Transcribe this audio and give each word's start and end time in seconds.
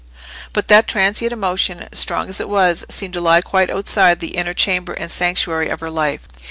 But 0.51 0.67
that 0.67 0.87
transient 0.87 1.31
emotion, 1.31 1.87
strong 1.91 2.27
as 2.27 2.39
it 2.41 2.49
was, 2.49 2.85
seemed 2.89 3.13
to 3.13 3.21
lie 3.21 3.41
quite 3.41 3.69
outside 3.69 4.19
the 4.19 4.35
inner 4.35 4.55
chamber 4.55 4.93
and 4.93 5.11
sanctuary 5.11 5.69
of 5.69 5.79
her 5.81 5.91
life. 5.91 6.21